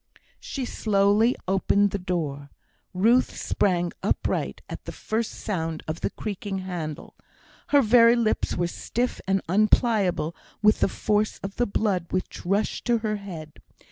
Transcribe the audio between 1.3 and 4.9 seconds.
opened the door. Ruth sprang upright at